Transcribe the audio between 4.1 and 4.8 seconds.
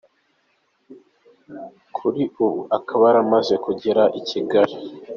i Kigali.